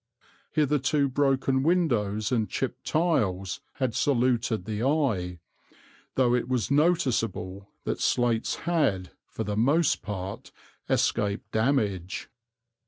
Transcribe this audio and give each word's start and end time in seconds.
Hitherto 0.53 1.07
broken 1.07 1.61
windows 1.61 2.31
and 2.31 2.49
chipped 2.49 2.85
tiles 2.87 3.61
had 3.73 3.93
saluted 3.93 4.65
the 4.65 4.81
eye, 4.81 5.37
though 6.15 6.33
it 6.33 6.49
was 6.49 6.71
noticeable 6.71 7.69
that 7.83 8.01
slates 8.01 8.55
had, 8.65 9.11
for 9.27 9.43
the 9.43 9.55
most 9.55 10.01
part, 10.01 10.51
escaped 10.89 11.51
damage. 11.51 12.31